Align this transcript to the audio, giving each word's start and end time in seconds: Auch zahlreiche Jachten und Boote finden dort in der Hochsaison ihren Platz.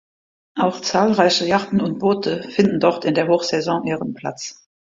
Auch 0.57 0.81
zahlreiche 0.81 1.45
Jachten 1.45 1.79
und 1.79 1.99
Boote 1.99 2.41
finden 2.49 2.79
dort 2.79 3.05
in 3.05 3.13
der 3.13 3.27
Hochsaison 3.27 3.83
ihren 3.85 4.15
Platz. 4.15 4.65